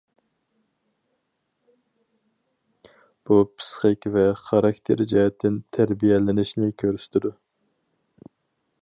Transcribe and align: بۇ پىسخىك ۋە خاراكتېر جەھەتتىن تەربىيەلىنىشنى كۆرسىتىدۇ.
بۇ 3.29 3.39
پىسخىك 3.49 4.09
ۋە 4.17 4.25
خاراكتېر 4.41 5.07
جەھەتتىن 5.15 5.63
تەربىيەلىنىشنى 5.79 6.75
كۆرسىتىدۇ. 6.85 7.37